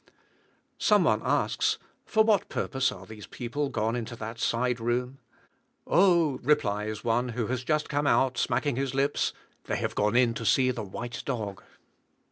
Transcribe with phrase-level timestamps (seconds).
[0.79, 5.19] Some one asks, "For what purpose are these people gone into that side room?"
[5.85, 9.31] "O," replies one who has just come out, smacking his lips,
[9.65, 11.61] "they have gone in to see the white dog!"